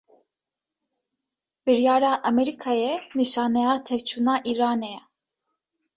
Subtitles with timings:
[1.63, 5.01] Biryara Emerîkayê, nîşaneya têkçûna Îranê ye